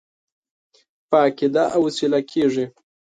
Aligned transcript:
په 1.09 1.15
عقیده 1.25 1.63
او 1.75 1.81
وسیله 1.87 2.19
کېږي. 2.31 2.65